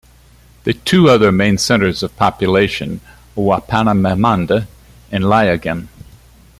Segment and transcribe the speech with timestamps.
[0.63, 3.01] The two other main centres of population
[3.37, 4.65] are Wapenamanda
[5.11, 5.89] and Laiagam.